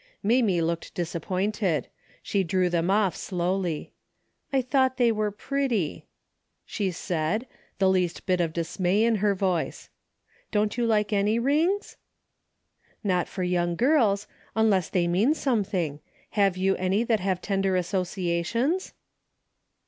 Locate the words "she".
2.23-2.43, 6.65-6.89